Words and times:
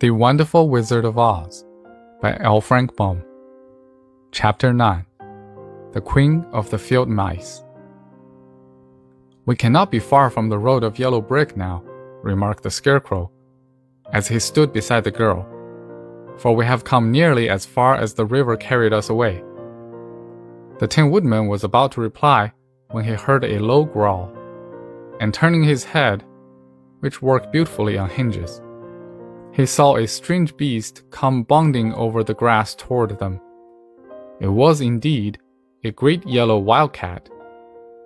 The 0.00 0.10
Wonderful 0.12 0.70
Wizard 0.70 1.04
of 1.04 1.18
Oz 1.18 1.62
by 2.22 2.34
L. 2.40 2.62
Frank 2.62 2.96
Baum. 2.96 3.22
Chapter 4.32 4.72
9 4.72 5.04
The 5.92 6.00
Queen 6.00 6.46
of 6.52 6.70
the 6.70 6.78
Field 6.78 7.10
Mice. 7.10 7.62
We 9.44 9.56
cannot 9.56 9.90
be 9.90 9.98
far 9.98 10.30
from 10.30 10.48
the 10.48 10.58
road 10.58 10.84
of 10.84 10.98
yellow 10.98 11.20
brick 11.20 11.54
now, 11.54 11.82
remarked 12.22 12.62
the 12.62 12.70
Scarecrow, 12.70 13.30
as 14.10 14.26
he 14.26 14.38
stood 14.38 14.72
beside 14.72 15.04
the 15.04 15.10
girl, 15.10 15.46
for 16.38 16.56
we 16.56 16.64
have 16.64 16.82
come 16.82 17.12
nearly 17.12 17.50
as 17.50 17.66
far 17.66 17.94
as 17.94 18.14
the 18.14 18.24
river 18.24 18.56
carried 18.56 18.94
us 18.94 19.10
away. 19.10 19.44
The 20.78 20.88
Tin 20.88 21.10
Woodman 21.10 21.46
was 21.46 21.62
about 21.62 21.92
to 21.92 22.00
reply 22.00 22.54
when 22.90 23.04
he 23.04 23.12
heard 23.12 23.44
a 23.44 23.58
low 23.58 23.84
growl, 23.84 24.34
and 25.20 25.34
turning 25.34 25.62
his 25.62 25.84
head, 25.84 26.24
which 27.00 27.20
worked 27.20 27.52
beautifully 27.52 27.98
on 27.98 28.08
hinges, 28.08 28.62
he 29.52 29.66
saw 29.66 29.96
a 29.96 30.06
strange 30.06 30.56
beast 30.56 31.02
come 31.10 31.42
bounding 31.42 31.92
over 31.94 32.22
the 32.22 32.34
grass 32.34 32.74
toward 32.74 33.18
them. 33.18 33.40
It 34.40 34.48
was 34.48 34.80
indeed 34.80 35.38
a 35.84 35.90
great 35.90 36.26
yellow 36.26 36.58
wildcat, 36.58 37.28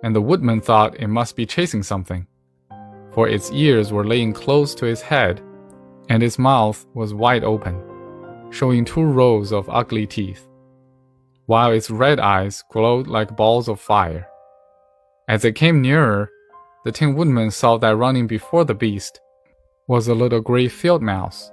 and 0.03 0.15
the 0.15 0.21
woodman 0.21 0.59
thought 0.61 0.99
it 0.99 1.07
must 1.07 1.35
be 1.35 1.45
chasing 1.45 1.83
something, 1.83 2.25
for 3.11 3.27
its 3.27 3.51
ears 3.51 3.91
were 3.91 4.05
laying 4.05 4.33
close 4.33 4.73
to 4.75 4.85
its 4.85 5.01
head, 5.01 5.41
and 6.09 6.23
its 6.23 6.39
mouth 6.39 6.85
was 6.93 7.13
wide 7.13 7.43
open, 7.43 7.81
showing 8.49 8.85
two 8.85 9.03
rows 9.03 9.51
of 9.51 9.69
ugly 9.69 10.07
teeth, 10.07 10.47
while 11.45 11.71
its 11.71 11.89
red 11.89 12.19
eyes 12.19 12.63
glowed 12.71 13.07
like 13.07 13.37
balls 13.37 13.67
of 13.67 13.79
fire. 13.79 14.27
As 15.27 15.45
it 15.45 15.55
came 15.55 15.81
nearer, 15.81 16.29
the 16.83 16.91
Tin 16.91 17.15
Woodman 17.15 17.51
saw 17.51 17.77
that 17.77 17.95
running 17.95 18.27
before 18.27 18.63
the 18.63 18.75
beast 18.75 19.19
was 19.87 20.07
a 20.07 20.15
little 20.15 20.41
gray 20.41 20.67
field 20.67 21.01
mouse, 21.01 21.51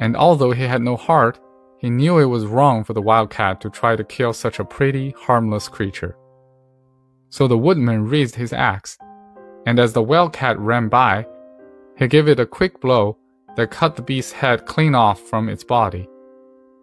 and 0.00 0.16
although 0.16 0.50
he 0.50 0.64
had 0.64 0.82
no 0.82 0.96
heart, 0.96 1.40
he 1.78 1.88
knew 1.88 2.18
it 2.18 2.26
was 2.26 2.46
wrong 2.46 2.84
for 2.84 2.92
the 2.92 3.02
wildcat 3.02 3.60
to 3.60 3.70
try 3.70 3.96
to 3.96 4.04
kill 4.04 4.32
such 4.32 4.58
a 4.58 4.64
pretty, 4.64 5.14
harmless 5.18 5.68
creature. 5.68 6.16
So 7.30 7.48
the 7.48 7.58
woodman 7.58 8.08
raised 8.08 8.34
his 8.34 8.52
axe, 8.52 8.98
and 9.66 9.78
as 9.78 9.92
the 9.92 10.02
wildcat 10.02 10.58
ran 10.58 10.88
by, 10.88 11.26
he 11.96 12.06
gave 12.06 12.28
it 12.28 12.40
a 12.40 12.46
quick 12.46 12.80
blow 12.80 13.16
that 13.56 13.70
cut 13.70 13.96
the 13.96 14.02
beast's 14.02 14.32
head 14.32 14.66
clean 14.66 14.94
off 14.94 15.20
from 15.20 15.48
its 15.48 15.64
body, 15.64 16.08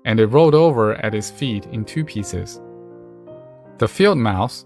and 0.05 0.19
it 0.19 0.27
rolled 0.27 0.55
over 0.55 0.95
at 0.95 1.13
his 1.13 1.29
feet 1.29 1.65
in 1.67 1.85
two 1.85 2.03
pieces. 2.03 2.59
The 3.77 3.87
field 3.87 4.17
mouse, 4.17 4.65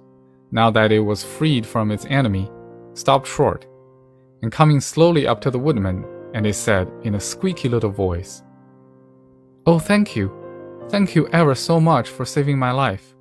now 0.52 0.72
that 0.72 0.92
it 0.92 1.00
was 1.00 1.24
freed 1.24 1.66
from 1.66 1.92
its 1.92 2.06
enemy, 2.06 2.50
stopped 2.94 3.28
short 3.28 3.66
and 4.42 4.52
coming 4.52 4.80
slowly 4.80 5.26
up 5.26 5.42
to 5.42 5.50
the 5.50 5.60
woodman, 5.60 6.06
and 6.36 6.46
he 6.46 6.52
said 6.52 6.92
in 7.04 7.16
a 7.16 7.20
squeaky 7.20 7.70
little 7.70 7.90
voice, 7.90 8.44
Oh, 9.66 9.80
thank 9.80 10.16
you. 10.18 10.30
Thank 10.90 11.16
you 11.16 11.28
ever 11.30 11.56
so 11.56 11.80
much 11.80 12.10
for 12.10 12.26
saving 12.26 12.60
my 12.60 12.72
life. 12.72 13.16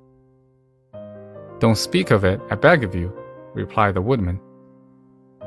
Don't 1.59 1.77
speak 1.77 2.11
of 2.11 2.25
it, 2.25 2.41
I 2.51 2.55
beg 2.55 2.83
of 2.83 2.93
you, 2.93 3.11
replied 3.53 3.93
the 3.93 4.01
woodman. 4.01 4.39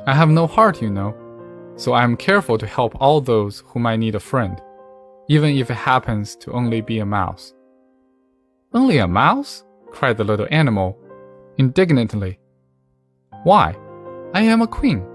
I 0.06 0.14
have 0.14 0.30
no 0.30 0.46
heart, 0.46 0.80
you 0.80 0.88
know, 0.88 1.14
so 1.76 1.92
I 1.92 2.02
am 2.04 2.16
careful 2.16 2.56
to 2.56 2.66
help 2.66 2.96
all 3.00 3.20
those 3.20 3.62
who 3.66 3.78
might 3.78 3.98
need 3.98 4.14
a 4.14 4.20
friend, 4.20 4.60
even 5.28 5.54
if 5.54 5.70
it 5.70 5.74
happens 5.74 6.36
to 6.36 6.52
only 6.52 6.80
be 6.80 6.98
a 7.00 7.06
mouse. 7.06 7.52
Only 8.72 8.96
a 8.98 9.06
mouse? 9.06 9.62
cried 9.90 10.16
the 10.16 10.24
little 10.24 10.48
animal, 10.50 10.98
indignantly. 11.58 12.38
Why, 13.44 13.76
I 14.32 14.40
am 14.40 14.62
a 14.62 14.66
queen 14.66 15.06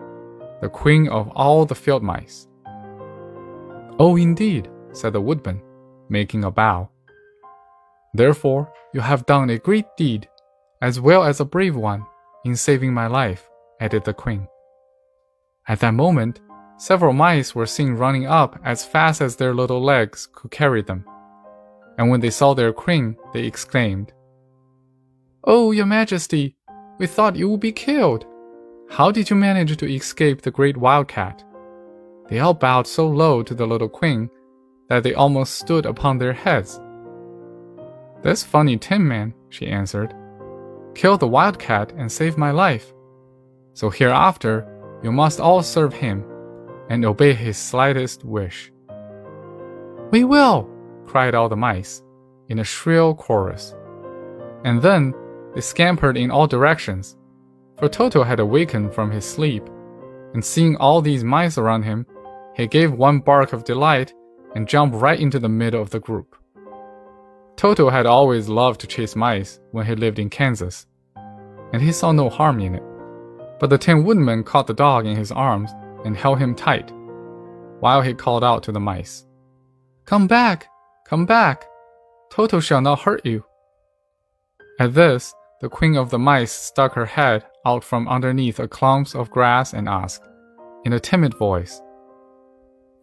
the 0.64 0.70
queen 0.70 1.10
of 1.10 1.28
all 1.36 1.66
the 1.66 1.76
field 1.76 2.02
mice. 2.02 2.48
Oh, 4.00 4.16
indeed, 4.16 4.70
said 4.94 5.12
the 5.12 5.20
woodman, 5.20 5.62
making 6.08 6.46
a 6.46 6.52
bow. 6.52 6.90
Therefore, 8.14 8.72
you 8.94 9.02
have 9.02 9.26
done 9.26 9.50
a 9.50 9.58
great 9.58 9.88
deed, 9.98 10.30
as 10.82 11.02
well 11.02 11.26
as 11.26 11.42
a 11.42 11.46
brave 11.46 11.76
one, 11.76 12.06
in 12.46 12.56
saving 12.56 12.94
my 12.94 13.08
life, 13.08 13.50
added 13.82 14.06
the 14.06 14.14
queen. 14.14 14.48
At 15.68 15.82
that 15.82 15.96
moment, 15.96 16.40
several 16.78 17.12
mice 17.12 17.54
were 17.54 17.66
seen 17.66 17.96
running 17.96 18.26
up 18.26 18.58
as 18.64 18.86
fast 18.86 19.20
as 19.20 19.36
their 19.36 19.54
little 19.54 19.84
legs 19.84 20.30
could 20.32 20.52
carry 20.52 20.82
them. 20.82 21.04
And 21.98 22.10
when 22.10 22.22
they 22.22 22.30
saw 22.30 22.54
their 22.54 22.72
queen, 22.72 23.18
they 23.34 23.44
exclaimed, 23.44 24.14
Oh, 25.44 25.72
your 25.72 25.88
majesty, 25.88 26.56
we 27.00 27.08
thought 27.08 27.36
you 27.36 27.50
would 27.50 27.60
be 27.60 27.74
killed. 27.74 28.26
How 28.94 29.10
did 29.10 29.28
you 29.32 29.36
manage 29.36 29.76
to 29.78 29.92
escape 29.92 30.44
the 30.44 30.52
great 30.52 30.78
wildcat? 30.78 31.44
They 32.30 32.38
all 32.38 32.54
bowed 32.54 32.86
so 32.86 33.08
low 33.08 33.42
to 33.42 33.56
the 33.56 33.66
little 33.66 33.90
queen 33.90 34.30
that 34.88 35.02
they 35.02 35.16
almost 35.16 35.56
stood 35.56 35.88
upon 35.88 36.20
their 36.20 36.32
heads. 36.32 36.80
This 38.22 38.44
funny 38.44 38.78
tin 38.78 39.08
man, 39.08 39.34
she 39.50 39.66
answered, 39.66 40.14
killed 40.94 41.22
the 41.22 41.28
wildcat 41.28 41.92
and 41.94 42.12
saved 42.12 42.38
my 42.38 42.52
life. 42.52 42.94
So 43.74 43.90
hereafter, 43.90 44.68
you 45.02 45.12
must 45.12 45.40
all 45.40 45.64
serve 45.64 45.96
him 45.96 46.24
and 46.88 47.04
obey 47.04 47.34
his 47.34 47.58
slightest 47.58 48.24
wish. 48.24 48.72
We 50.12 50.24
will, 50.24 50.70
cried 51.08 51.34
all 51.34 51.50
the 51.50 51.56
mice 51.56 52.04
in 52.48 52.60
a 52.60 52.64
shrill 52.64 53.16
chorus. 53.16 53.74
And 54.64 54.84
then 54.84 55.16
they 55.56 55.62
scampered 55.62 56.16
in 56.16 56.30
all 56.30 56.46
directions 56.46 57.18
for 57.84 57.90
Toto 57.90 58.24
had 58.24 58.40
awakened 58.40 58.94
from 58.94 59.12
his 59.12 59.26
sleep, 59.26 59.68
and 60.34 60.46
seeing 60.46 60.78
all 60.78 61.02
these 61.02 61.22
mice 61.22 61.58
around 61.58 61.84
him, 61.84 62.06
he 62.56 62.66
gave 62.66 62.94
one 62.94 63.20
bark 63.20 63.52
of 63.52 63.66
delight 63.66 64.14
and 64.56 64.70
jumped 64.70 64.96
right 64.96 65.20
into 65.20 65.38
the 65.38 65.50
middle 65.50 65.82
of 65.82 65.90
the 65.90 66.00
group. 66.00 66.34
Toto 67.58 67.90
had 67.90 68.06
always 68.06 68.48
loved 68.48 68.80
to 68.80 68.88
chase 68.88 69.18
mice 69.18 69.60
when 69.72 69.86
he 69.86 69.96
lived 69.96 70.18
in 70.18 70.30
Kansas, 70.30 70.88
and 71.74 71.82
he 71.82 71.92
saw 71.92 72.14
no 72.14 72.30
harm 72.30 72.62
in 72.62 72.76
it. 72.76 72.84
But 73.60 73.70
the 73.70 73.78
Tin 73.78 74.06
Woodman 74.06 74.46
caught 74.46 74.68
the 74.68 74.74
dog 74.74 75.06
in 75.06 75.18
his 75.18 75.34
arms 75.34 75.72
and 76.06 76.16
held 76.16 76.40
him 76.40 76.56
tight, 76.56 76.90
while 77.82 78.02
he 78.02 78.14
called 78.14 78.46
out 78.46 78.64
to 78.64 78.72
the 78.72 78.80
mice, 78.80 79.26
Come 80.06 80.26
back! 80.26 80.68
Come 81.06 81.26
back! 81.26 81.66
Toto 82.32 82.62
shall 82.62 82.80
not 82.80 83.02
hurt 83.02 83.26
you. 83.26 83.44
At 84.80 84.94
this, 84.94 85.34
the 85.60 85.68
queen 85.68 85.98
of 85.98 86.12
the 86.12 86.20
mice 86.20 86.54
stuck 86.54 86.94
her 86.94 87.08
head 87.08 87.44
out 87.66 87.84
from 87.84 88.08
underneath 88.08 88.60
a 88.60 88.68
clump 88.68 89.16
of 89.16 89.32
grass 89.32 89.74
and 89.74 89.88
asked, 89.88 90.28
in 90.86 90.94
a 90.94 91.00
timid 91.00 91.34
voice, 91.38 91.82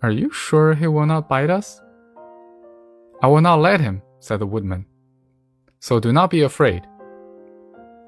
Are 0.02 0.10
you 0.10 0.30
sure 0.30 0.74
he 0.74 0.86
will 0.86 1.06
not 1.06 1.28
bite 1.28 1.50
us? 1.50 1.80
I 3.22 3.26
will 3.26 3.40
not 3.40 3.60
let 3.60 3.80
him, 3.80 4.02
said 4.18 4.38
the 4.38 4.46
woodman. 4.46 4.86
So 5.78 5.98
do 5.98 6.12
not 6.12 6.30
be 6.30 6.42
afraid. 6.42 6.86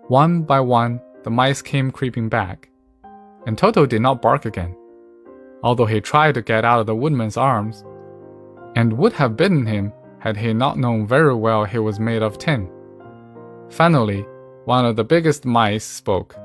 One 0.09 0.43
by 0.43 0.61
one, 0.61 1.01
the 1.23 1.31
mice 1.31 1.63
came 1.63 1.91
creeping 1.91 2.29
back, 2.29 2.69
and 3.47 3.57
Toto 3.57 3.87
did 3.87 4.03
not 4.03 4.21
bark 4.21 4.45
again, 4.45 4.77
although 5.63 5.87
he 5.87 6.01
tried 6.01 6.35
to 6.35 6.43
get 6.43 6.65
out 6.65 6.81
of 6.81 6.87
the 6.87 6.97
woodman's 6.97 7.37
arms, 7.37 7.85
and 8.77 8.93
would 8.93 9.13
have 9.15 9.37
bitten 9.37 9.65
him 9.65 9.93
had 10.19 10.37
he 10.37 10.53
not 10.53 10.79
known 10.79 11.07
very 11.07 11.35
well 11.35 11.65
he 11.65 11.79
was 11.79 11.99
made 11.99 12.23
of 12.23 12.39
tin. 12.39 12.71
Finally, 13.71 14.27
one 14.65 14.85
of 14.85 14.97
the 14.97 15.05
biggest 15.05 15.45
mice 15.45 15.85
spoke. 15.85 16.37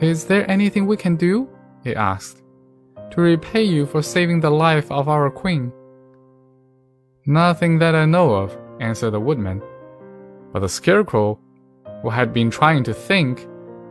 Is 0.00 0.24
there 0.24 0.50
anything 0.50 0.86
we 0.86 0.96
can 0.96 1.16
do? 1.16 1.48
he 1.84 1.94
asked, 1.94 2.42
to 3.10 3.20
repay 3.20 3.62
you 3.62 3.86
for 3.86 4.02
saving 4.02 4.40
the 4.40 4.50
life 4.50 4.90
of 4.90 5.08
our 5.08 5.30
queen. 5.30 5.72
Nothing 7.26 7.78
that 7.78 7.94
I 7.94 8.04
know 8.04 8.34
of, 8.34 8.56
answered 8.80 9.12
the 9.12 9.20
woodman. 9.20 9.62
But 10.52 10.60
the 10.60 10.68
scarecrow, 10.68 11.38
who 12.02 12.10
had 12.10 12.32
been 12.32 12.50
trying 12.50 12.84
to 12.84 12.94
think, 12.94 13.46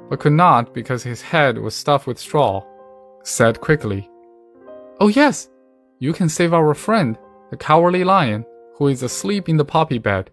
but 0.09 0.19
could 0.19 0.33
not 0.33 0.73
because 0.73 1.03
his 1.03 1.21
head 1.21 1.57
was 1.57 1.73
stuffed 1.75 2.07
with 2.07 2.19
straw, 2.19 2.63
said 3.23 3.61
quickly, 3.61 4.09
Oh, 4.99 5.07
yes, 5.07 5.49
you 5.99 6.13
can 6.13 6.29
save 6.29 6.53
our 6.53 6.73
friend, 6.73 7.17
the 7.49 7.57
cowardly 7.57 8.03
lion, 8.03 8.45
who 8.75 8.87
is 8.87 9.03
asleep 9.03 9.47
in 9.47 9.57
the 9.57 9.65
poppy 9.65 9.97
bed. 9.97 10.29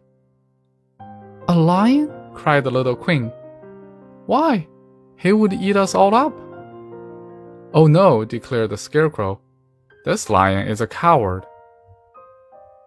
A 1.49 1.55
lion? 1.55 2.11
cried 2.35 2.65
the 2.65 2.71
little 2.71 2.97
queen. 2.97 3.33
Why? 4.27 4.67
He 5.19 5.33
would 5.33 5.53
eat 5.53 5.77
us 5.77 5.95
all 5.95 6.15
up. 6.15 6.35
Oh 7.75 7.87
no, 7.87 8.25
declared 8.25 8.71
the 8.71 8.79
scarecrow. 8.79 9.41
This 10.05 10.31
lion 10.31 10.67
is 10.69 10.81
a 10.81 10.87
coward. 10.87 11.45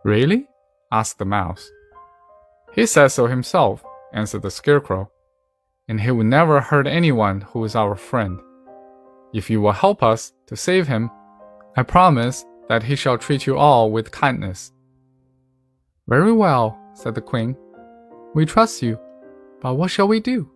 Really? 0.04 0.48
asked 0.92 1.20
the 1.20 1.26
mouse. 1.26 1.70
He 2.74 2.86
says 2.86 3.14
so 3.14 3.28
himself, 3.28 3.84
answered 4.14 4.42
the 4.42 4.52
scarecrow. 4.52 5.12
And 5.88 6.02
he 6.02 6.12
will 6.12 6.24
never 6.24 6.62
hurt 6.62 6.88
anyone 6.88 7.42
who 7.42 7.64
is 7.64 7.76
our 7.76 7.96
friend. 7.96 8.40
If 9.34 9.50
you 9.50 9.62
will 9.62 9.74
help 9.74 10.02
us 10.02 10.34
to 10.48 10.56
save 10.56 10.88
him, 10.88 11.12
I 11.78 11.84
promise 11.84 12.46
that 12.70 12.84
he 12.84 12.96
shall 12.96 13.18
treat 13.18 13.46
you 13.46 13.58
all 13.58 13.92
with 13.92 14.12
kindness. 14.12 14.72
Very 16.08 16.34
well, 16.34 16.80
said 16.94 17.16
the 17.16 17.22
queen. 17.22 17.56
We 18.34 18.46
trust 18.46 18.82
you 18.82 18.98
but 19.62 19.76
what 19.76 19.92
shall 19.92 20.08
we 20.08 20.20
do? 20.20 20.50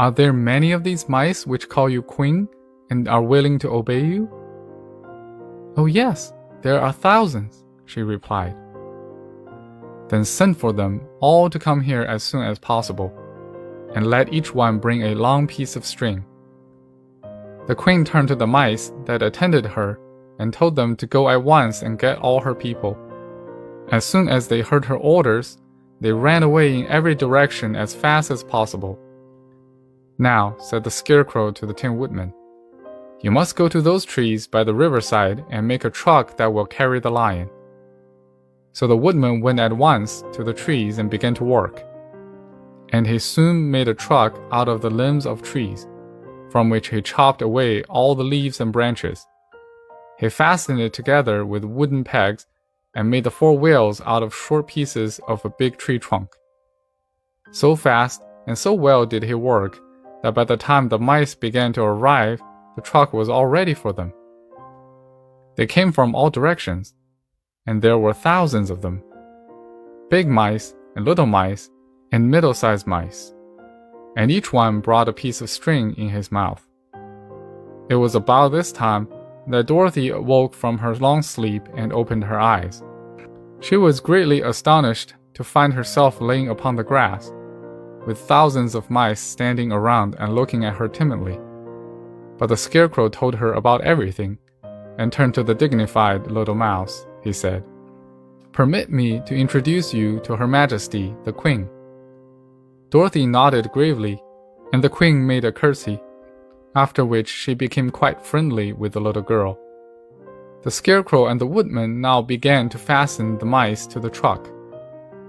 Are 0.00 0.10
there 0.10 0.32
many 0.32 0.72
of 0.72 0.82
these 0.82 1.10
mice 1.10 1.46
which 1.46 1.68
call 1.68 1.90
you 1.90 2.00
queen 2.00 2.48
and 2.88 3.06
are 3.06 3.20
willing 3.20 3.58
to 3.58 3.68
obey 3.68 4.02
you? 4.02 4.30
Oh, 5.76 5.84
yes, 5.84 6.32
There 6.62 6.80
are 6.80 6.90
thousands, 6.90 7.66
she 7.84 8.00
replied. 8.00 8.56
Then 10.08 10.24
send 10.24 10.56
for 10.56 10.72
them 10.72 11.02
all 11.20 11.50
to 11.50 11.58
come 11.58 11.82
here 11.82 12.00
as 12.00 12.22
soon 12.22 12.44
as 12.44 12.58
possible, 12.58 13.12
and 13.94 14.06
let 14.06 14.32
each 14.32 14.54
one 14.54 14.78
bring 14.78 15.02
a 15.02 15.14
long 15.14 15.46
piece 15.46 15.76
of 15.76 15.84
string. 15.84 16.24
The 17.66 17.74
queen 17.74 18.02
turned 18.02 18.28
to 18.28 18.34
the 18.34 18.46
mice 18.46 18.94
that 19.04 19.20
attended 19.20 19.66
her 19.66 20.00
and 20.38 20.50
told 20.50 20.76
them 20.76 20.96
to 20.96 21.06
go 21.06 21.28
at 21.28 21.44
once 21.44 21.82
and 21.82 21.98
get 21.98 22.16
all 22.20 22.40
her 22.40 22.54
people. 22.54 22.96
As 23.92 24.06
soon 24.06 24.30
as 24.30 24.48
they 24.48 24.62
heard 24.62 24.86
her 24.86 24.96
orders, 24.96 25.58
they 26.00 26.12
ran 26.12 26.42
away 26.42 26.78
in 26.78 26.86
every 26.86 27.14
direction 27.14 27.76
as 27.76 27.94
fast 27.94 28.30
as 28.30 28.42
possible. 28.42 28.98
Now, 30.20 30.54
said 30.58 30.84
the 30.84 30.90
Scarecrow 30.90 31.50
to 31.50 31.64
the 31.64 31.72
Tin 31.72 31.96
Woodman, 31.96 32.34
you 33.22 33.30
must 33.30 33.56
go 33.56 33.70
to 33.70 33.80
those 33.80 34.04
trees 34.04 34.46
by 34.46 34.62
the 34.62 34.74
riverside 34.74 35.42
and 35.48 35.66
make 35.66 35.86
a 35.86 35.88
truck 35.88 36.36
that 36.36 36.52
will 36.52 36.66
carry 36.66 37.00
the 37.00 37.10
lion. 37.10 37.48
So 38.72 38.86
the 38.86 38.98
woodman 38.98 39.40
went 39.40 39.60
at 39.60 39.72
once 39.72 40.22
to 40.34 40.44
the 40.44 40.52
trees 40.52 40.98
and 40.98 41.08
began 41.08 41.32
to 41.36 41.44
work. 41.44 41.82
And 42.90 43.06
he 43.06 43.18
soon 43.18 43.70
made 43.70 43.88
a 43.88 43.94
truck 43.94 44.38
out 44.52 44.68
of 44.68 44.82
the 44.82 44.90
limbs 44.90 45.24
of 45.24 45.40
trees, 45.40 45.88
from 46.50 46.68
which 46.68 46.88
he 46.88 47.00
chopped 47.00 47.40
away 47.40 47.82
all 47.84 48.14
the 48.14 48.22
leaves 48.22 48.60
and 48.60 48.74
branches. 48.74 49.26
He 50.18 50.28
fastened 50.28 50.80
it 50.80 50.92
together 50.92 51.46
with 51.46 51.64
wooden 51.64 52.04
pegs 52.04 52.44
and 52.94 53.08
made 53.08 53.24
the 53.24 53.30
four 53.30 53.56
wheels 53.56 54.02
out 54.04 54.22
of 54.22 54.34
short 54.34 54.66
pieces 54.66 55.18
of 55.26 55.42
a 55.46 55.54
big 55.58 55.78
tree 55.78 55.98
trunk. 55.98 56.28
So 57.52 57.74
fast 57.74 58.20
and 58.46 58.58
so 58.58 58.74
well 58.74 59.06
did 59.06 59.22
he 59.22 59.32
work 59.32 59.80
that 60.22 60.34
by 60.34 60.44
the 60.44 60.56
time 60.56 60.88
the 60.88 60.98
mice 60.98 61.34
began 61.34 61.72
to 61.72 61.82
arrive, 61.82 62.40
the 62.76 62.82
truck 62.82 63.12
was 63.12 63.28
all 63.28 63.46
ready 63.46 63.74
for 63.74 63.92
them. 63.92 64.12
They 65.56 65.66
came 65.66 65.92
from 65.92 66.14
all 66.14 66.30
directions, 66.30 66.94
and 67.66 67.82
there 67.82 67.98
were 67.98 68.12
thousands 68.12 68.70
of 68.70 68.82
them 68.82 69.02
big 70.08 70.26
mice 70.26 70.74
and 70.96 71.04
little 71.04 71.26
mice 71.26 71.70
and 72.10 72.28
middle 72.28 72.52
sized 72.52 72.86
mice, 72.86 73.32
and 74.16 74.30
each 74.30 74.52
one 74.52 74.80
brought 74.80 75.08
a 75.08 75.12
piece 75.12 75.40
of 75.40 75.48
string 75.48 75.94
in 75.96 76.08
his 76.08 76.32
mouth. 76.32 76.66
It 77.88 77.94
was 77.94 78.16
about 78.16 78.48
this 78.48 78.72
time 78.72 79.08
that 79.46 79.66
Dorothy 79.66 80.10
awoke 80.10 80.54
from 80.54 80.78
her 80.78 80.94
long 80.96 81.22
sleep 81.22 81.62
and 81.76 81.92
opened 81.92 82.24
her 82.24 82.40
eyes. 82.40 82.82
She 83.60 83.76
was 83.76 84.00
greatly 84.00 84.40
astonished 84.40 85.14
to 85.34 85.44
find 85.44 85.72
herself 85.72 86.20
laying 86.20 86.48
upon 86.48 86.76
the 86.76 86.84
grass, 86.84 87.32
with 88.06 88.18
thousands 88.18 88.74
of 88.74 88.90
mice 88.90 89.20
standing 89.20 89.72
around 89.72 90.16
and 90.18 90.34
looking 90.34 90.64
at 90.64 90.76
her 90.76 90.88
timidly. 90.88 91.38
But 92.38 92.48
the 92.48 92.56
Scarecrow 92.56 93.08
told 93.08 93.34
her 93.34 93.52
about 93.52 93.82
everything, 93.82 94.38
and 94.98 95.12
turned 95.12 95.34
to 95.34 95.42
the 95.42 95.54
dignified 95.54 96.30
little 96.30 96.54
mouse. 96.54 97.06
He 97.22 97.32
said, 97.32 97.64
Permit 98.52 98.90
me 98.90 99.22
to 99.26 99.34
introduce 99.34 99.94
you 99.94 100.20
to 100.20 100.36
Her 100.36 100.46
Majesty, 100.46 101.14
the 101.24 101.32
Queen. 101.32 101.68
Dorothy 102.90 103.24
nodded 103.24 103.70
gravely, 103.72 104.20
and 104.72 104.82
the 104.82 104.88
Queen 104.88 105.26
made 105.26 105.44
a 105.44 105.52
curtsy 105.52 106.00
after 106.74 107.04
which 107.04 107.28
she 107.28 107.54
became 107.54 107.90
quite 107.90 108.24
friendly 108.24 108.72
with 108.72 108.92
the 108.92 109.00
little 109.00 109.22
girl. 109.22 109.58
The 110.62 110.70
scarecrow 110.70 111.26
and 111.26 111.40
the 111.40 111.46
woodman 111.46 112.00
now 112.00 112.22
began 112.22 112.68
to 112.68 112.78
fasten 112.78 113.38
the 113.38 113.46
mice 113.46 113.86
to 113.88 114.00
the 114.00 114.10
truck, 114.10 114.48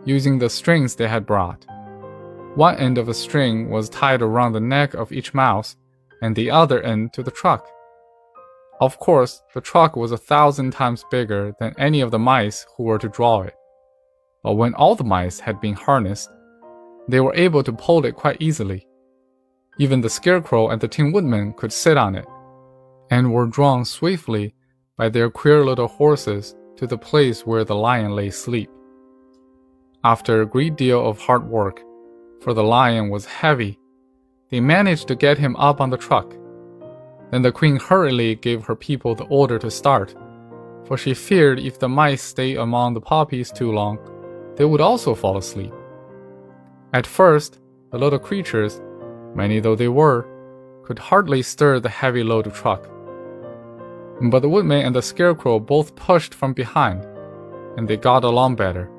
using 0.05 0.37
the 0.37 0.49
strings 0.49 0.95
they 0.95 1.07
had 1.07 1.25
brought. 1.25 1.65
One 2.55 2.75
end 2.75 2.97
of 2.97 3.07
a 3.07 3.13
string 3.13 3.69
was 3.69 3.87
tied 3.87 4.21
around 4.21 4.51
the 4.51 4.59
neck 4.59 4.93
of 4.93 5.13
each 5.13 5.33
mouse, 5.33 5.77
and 6.21 6.35
the 6.35 6.51
other 6.51 6.81
end 6.83 7.13
to 7.13 7.23
the 7.23 7.31
truck. 7.31 7.65
Of 8.81 8.99
course, 8.99 9.41
the 9.53 9.61
truck 9.61 9.95
was 9.95 10.11
a 10.11 10.17
thousand 10.17 10.71
times 10.71 11.05
bigger 11.09 11.55
than 11.59 11.73
any 11.77 12.01
of 12.01 12.11
the 12.11 12.19
mice 12.19 12.65
who 12.75 12.83
were 12.83 12.99
to 12.99 13.07
draw 13.07 13.43
it. 13.43 13.55
But 14.43 14.55
when 14.55 14.73
all 14.73 14.95
the 14.95 15.05
mice 15.05 15.39
had 15.39 15.61
been 15.61 15.75
harnessed, 15.75 16.29
they 17.07 17.21
were 17.21 17.35
able 17.35 17.63
to 17.63 17.71
pull 17.71 18.05
it 18.05 18.15
quite 18.15 18.41
easily. 18.41 18.85
Even 19.79 20.01
the 20.01 20.09
Scarecrow 20.09 20.69
and 20.69 20.81
the 20.81 20.89
Tin 20.89 21.13
Woodman 21.13 21.53
could 21.53 21.71
sit 21.71 21.95
on 21.95 22.15
it, 22.15 22.25
and 23.09 23.31
were 23.31 23.45
drawn 23.45 23.85
swiftly 23.85 24.53
by 24.97 25.07
their 25.07 25.29
queer 25.29 25.63
little 25.63 25.87
horses 25.87 26.53
to 26.75 26.85
the 26.85 26.97
place 26.97 27.45
where 27.45 27.63
the 27.63 27.75
lion 27.75 28.13
lay 28.13 28.27
asleep. 28.27 28.69
After 30.03 30.41
a 30.41 30.45
great 30.45 30.75
deal 30.75 31.07
of 31.07 31.17
hard 31.19 31.47
work, 31.47 31.81
for 32.41 32.53
the 32.53 32.63
lion 32.63 33.09
was 33.09 33.25
heavy, 33.25 33.79
they 34.49 34.59
managed 34.59 35.07
to 35.07 35.15
get 35.15 35.37
him 35.37 35.55
up 35.55 35.79
on 35.79 35.89
the 35.89 35.97
truck. 35.97 36.35
Then 37.31 37.41
the 37.41 37.51
queen 37.51 37.77
hurriedly 37.77 38.35
gave 38.35 38.65
her 38.65 38.75
people 38.75 39.15
the 39.15 39.25
order 39.25 39.57
to 39.59 39.71
start, 39.71 40.15
for 40.85 40.97
she 40.97 41.13
feared 41.13 41.59
if 41.59 41.79
the 41.79 41.87
mice 41.87 42.21
stayed 42.21 42.57
among 42.57 42.93
the 42.93 43.01
poppies 43.01 43.51
too 43.51 43.71
long, 43.71 43.97
they 44.57 44.65
would 44.65 44.81
also 44.81 45.15
fall 45.15 45.37
asleep. 45.37 45.73
At 46.93 47.07
first, 47.07 47.59
the 47.91 47.97
little 47.97 48.19
creatures 48.19 48.81
many 49.35 49.59
though 49.59 49.75
they 49.75 49.87
were, 49.87 50.27
could 50.83 50.99
hardly 50.99 51.41
stir 51.41 51.79
the 51.79 51.89
heavy 51.89 52.23
load 52.23 52.47
of 52.47 52.53
truck. 52.53 52.87
But 54.21 54.41
the 54.41 54.49
woodman 54.49 54.85
and 54.85 54.95
the 54.95 55.01
scarecrow 55.01 55.59
both 55.59 55.95
pushed 55.95 56.33
from 56.33 56.53
behind, 56.53 57.05
and 57.77 57.87
they 57.87 57.97
got 57.97 58.23
along 58.23 58.55
better. 58.55 58.89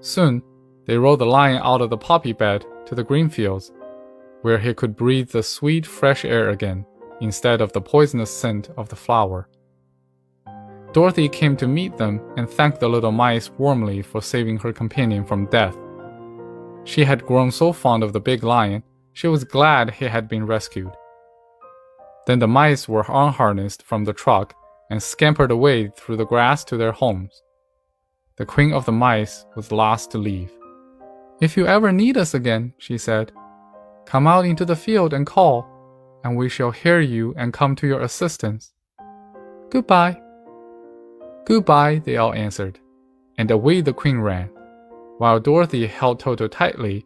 Soon, 0.00 0.42
they 0.88 0.96
rode 0.96 1.18
the 1.18 1.26
lion 1.26 1.60
out 1.62 1.82
of 1.82 1.90
the 1.90 1.98
poppy 1.98 2.32
bed 2.32 2.64
to 2.86 2.94
the 2.94 3.04
green 3.04 3.28
fields, 3.28 3.70
where 4.40 4.58
he 4.58 4.72
could 4.72 4.96
breathe 4.96 5.28
the 5.28 5.42
sweet, 5.42 5.84
fresh 5.86 6.24
air 6.24 6.48
again 6.48 6.84
instead 7.20 7.60
of 7.60 7.72
the 7.72 7.80
poisonous 7.80 8.30
scent 8.30 8.70
of 8.78 8.88
the 8.88 8.96
flower. 8.96 9.48
Dorothy 10.94 11.28
came 11.28 11.56
to 11.58 11.68
meet 11.68 11.98
them 11.98 12.22
and 12.38 12.48
thanked 12.48 12.80
the 12.80 12.88
little 12.88 13.12
mice 13.12 13.50
warmly 13.58 14.00
for 14.00 14.22
saving 14.22 14.56
her 14.60 14.72
companion 14.72 15.26
from 15.26 15.44
death. 15.46 15.76
She 16.84 17.04
had 17.04 17.26
grown 17.26 17.50
so 17.50 17.74
fond 17.74 18.02
of 18.02 18.14
the 18.14 18.20
big 18.20 18.42
lion 18.42 18.82
she 19.12 19.28
was 19.28 19.44
glad 19.44 19.90
he 19.90 20.06
had 20.06 20.26
been 20.26 20.46
rescued. 20.46 20.92
Then 22.26 22.38
the 22.38 22.48
mice 22.48 22.88
were 22.88 23.04
unharnessed 23.06 23.82
from 23.82 24.04
the 24.04 24.14
truck 24.14 24.54
and 24.90 25.02
scampered 25.02 25.50
away 25.50 25.90
through 25.96 26.16
the 26.16 26.24
grass 26.24 26.64
to 26.64 26.78
their 26.78 26.92
homes. 26.92 27.42
The 28.38 28.46
queen 28.46 28.72
of 28.72 28.86
the 28.86 28.92
mice 28.92 29.44
was 29.54 29.70
last 29.70 30.10
to 30.12 30.18
leave. 30.18 30.50
If 31.40 31.56
you 31.56 31.66
ever 31.66 31.92
need 31.92 32.16
us 32.16 32.34
again, 32.34 32.74
she 32.78 32.98
said, 32.98 33.32
come 34.06 34.26
out 34.26 34.44
into 34.44 34.64
the 34.64 34.76
field 34.76 35.12
and 35.12 35.26
call, 35.26 35.66
and 36.24 36.36
we 36.36 36.48
shall 36.48 36.70
hear 36.70 37.00
you 37.00 37.34
and 37.36 37.52
come 37.52 37.76
to 37.76 37.86
your 37.86 38.00
assistance. 38.00 38.72
Goodbye. 39.70 40.20
Goodbye, 41.44 42.02
they 42.04 42.16
all 42.16 42.32
answered, 42.32 42.80
and 43.36 43.50
away 43.50 43.80
the 43.80 43.92
queen 43.92 44.18
ran, 44.18 44.50
while 45.18 45.38
Dorothy 45.38 45.86
held 45.86 46.20
Toto 46.20 46.48
tightly 46.48 47.04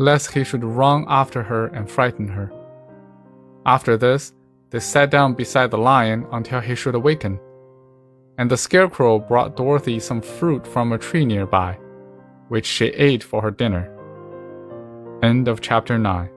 lest 0.00 0.32
he 0.32 0.42
should 0.42 0.64
run 0.64 1.04
after 1.08 1.42
her 1.42 1.66
and 1.66 1.88
frighten 1.88 2.26
her. 2.26 2.50
After 3.66 3.98
this, 3.98 4.32
they 4.70 4.80
sat 4.80 5.10
down 5.10 5.34
beside 5.34 5.70
the 5.70 5.78
lion 5.78 6.26
until 6.32 6.60
he 6.60 6.74
should 6.74 6.94
awaken, 6.94 7.38
and 8.38 8.50
the 8.50 8.56
scarecrow 8.56 9.18
brought 9.18 9.56
Dorothy 9.56 10.00
some 10.00 10.22
fruit 10.22 10.66
from 10.66 10.92
a 10.92 10.98
tree 10.98 11.26
nearby, 11.26 11.78
which 12.50 12.66
she 12.66 12.86
ate 12.86 13.22
for 13.22 13.40
her 13.40 13.52
dinner. 13.52 13.84
End 15.22 15.46
of 15.46 15.60
chapter 15.60 15.96
9. 15.96 16.28